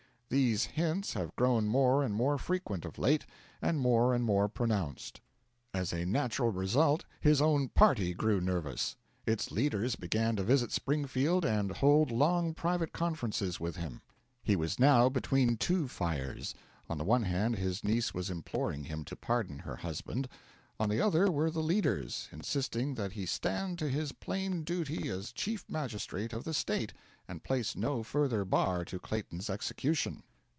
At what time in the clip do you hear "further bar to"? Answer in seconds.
28.01-28.97